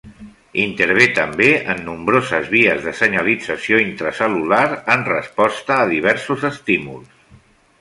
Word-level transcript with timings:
Intervé 0.61 1.05
també 1.17 1.49
en 1.73 1.83
nombroses 1.89 2.49
vies 2.53 2.81
de 2.85 2.93
senyalització 3.01 3.83
intracel·lular 3.83 4.65
en 4.95 5.05
resposta 5.11 5.81
a 5.83 5.89
diversos 5.93 6.49
estímuls. 6.51 7.17